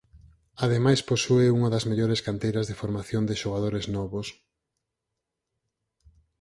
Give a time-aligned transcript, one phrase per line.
[0.65, 4.27] Ademais posúe unha das mellores canteiras de formación de xogadores novos.